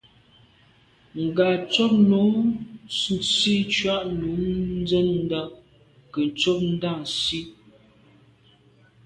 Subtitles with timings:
[1.23, 2.23] Ngatshob nu
[3.15, 4.41] Nsi tshùa num
[4.79, 5.41] nzendà
[6.07, 7.39] nke’e ntsho Ndà Nsi.